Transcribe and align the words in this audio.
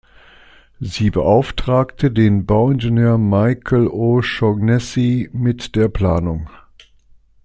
Sie 0.79 1.11
beauftragte 1.11 2.09
den 2.09 2.47
Bauingenieur 2.47 3.19
Michael 3.19 3.87
O’Shaughnessy 3.87 5.29
mit 5.31 5.75
der 5.75 5.89
Planung. 5.89 6.49